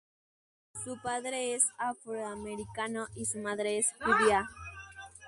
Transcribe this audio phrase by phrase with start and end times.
[0.83, 4.49] Su padre es afroamericano y su madre es judía.